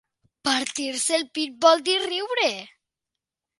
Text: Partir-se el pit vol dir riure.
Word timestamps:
Partir-se 0.47 1.19
el 1.19 1.27
pit 1.37 1.61
vol 1.67 1.85
dir 1.91 1.99
riure. 2.07 2.49